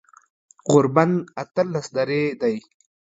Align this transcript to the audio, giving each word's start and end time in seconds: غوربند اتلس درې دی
غوربند 0.71 1.15
اتلس 1.41 1.85
درې 1.97 2.23
دی 2.41 2.55